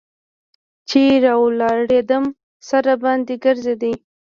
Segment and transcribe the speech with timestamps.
[0.89, 2.23] چې راولاړېدم
[2.67, 3.91] سر راباندې ګرځېده.